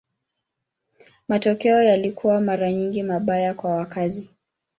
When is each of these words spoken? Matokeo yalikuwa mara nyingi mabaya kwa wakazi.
Matokeo 1.27 1.83
yalikuwa 1.83 2.41
mara 2.41 2.71
nyingi 2.71 3.03
mabaya 3.03 3.53
kwa 3.53 3.75
wakazi. 3.75 4.29